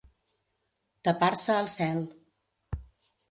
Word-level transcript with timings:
Tapar-se 1.09 1.57
el 1.63 1.69
cel. 1.73 1.99